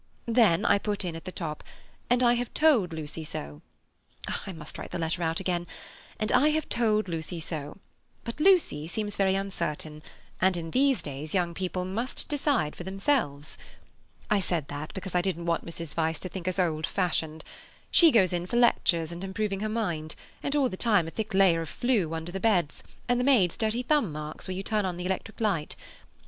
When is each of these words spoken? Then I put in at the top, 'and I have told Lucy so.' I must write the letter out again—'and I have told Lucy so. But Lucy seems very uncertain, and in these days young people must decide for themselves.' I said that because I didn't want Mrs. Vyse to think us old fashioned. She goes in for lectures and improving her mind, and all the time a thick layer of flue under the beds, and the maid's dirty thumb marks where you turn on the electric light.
Then 0.25 0.65
I 0.65 0.79
put 0.79 1.05
in 1.05 1.15
at 1.15 1.25
the 1.25 1.31
top, 1.31 1.63
'and 2.09 2.23
I 2.23 2.33
have 2.33 2.51
told 2.55 2.91
Lucy 2.91 3.23
so.' 3.23 3.61
I 4.47 4.51
must 4.51 4.79
write 4.79 4.89
the 4.89 4.97
letter 4.97 5.21
out 5.21 5.39
again—'and 5.39 6.31
I 6.31 6.49
have 6.49 6.67
told 6.69 7.07
Lucy 7.07 7.39
so. 7.39 7.77
But 8.23 8.39
Lucy 8.39 8.87
seems 8.87 9.15
very 9.15 9.35
uncertain, 9.35 10.01
and 10.41 10.57
in 10.57 10.71
these 10.71 11.03
days 11.03 11.35
young 11.35 11.53
people 11.53 11.85
must 11.85 12.29
decide 12.29 12.75
for 12.75 12.83
themselves.' 12.83 13.59
I 14.27 14.39
said 14.39 14.69
that 14.69 14.91
because 14.95 15.13
I 15.13 15.21
didn't 15.21 15.45
want 15.45 15.67
Mrs. 15.67 15.93
Vyse 15.93 16.17
to 16.21 16.29
think 16.29 16.47
us 16.47 16.57
old 16.57 16.87
fashioned. 16.87 17.43
She 17.91 18.09
goes 18.09 18.33
in 18.33 18.47
for 18.47 18.57
lectures 18.57 19.11
and 19.11 19.23
improving 19.23 19.59
her 19.59 19.69
mind, 19.69 20.15
and 20.41 20.55
all 20.55 20.67
the 20.67 20.77
time 20.77 21.07
a 21.07 21.11
thick 21.11 21.31
layer 21.35 21.61
of 21.61 21.69
flue 21.69 22.15
under 22.15 22.31
the 22.31 22.39
beds, 22.39 22.81
and 23.07 23.19
the 23.19 23.23
maid's 23.23 23.55
dirty 23.55 23.83
thumb 23.83 24.11
marks 24.11 24.47
where 24.47 24.57
you 24.57 24.63
turn 24.63 24.83
on 24.83 24.97
the 24.97 25.05
electric 25.05 25.39
light. 25.39 25.75